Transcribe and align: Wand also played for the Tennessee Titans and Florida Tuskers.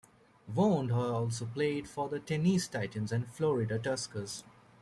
Wand 0.51 0.91
also 0.91 1.45
played 1.45 1.87
for 1.87 2.09
the 2.09 2.19
Tennessee 2.19 2.67
Titans 2.71 3.11
and 3.11 3.27
Florida 3.27 3.77
Tuskers. 3.77 4.43